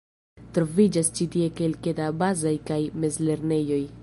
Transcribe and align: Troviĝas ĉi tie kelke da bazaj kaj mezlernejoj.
Troviĝas 0.57 1.11
ĉi 1.19 1.27
tie 1.37 1.51
kelke 1.61 1.95
da 2.01 2.09
bazaj 2.25 2.57
kaj 2.71 2.83
mezlernejoj. 3.05 3.83